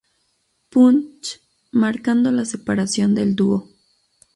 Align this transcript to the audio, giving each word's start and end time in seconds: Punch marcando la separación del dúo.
Punch 0.71 1.41
marcando 1.71 2.31
la 2.31 2.43
separación 2.45 3.13
del 3.13 3.35
dúo. 3.35 3.69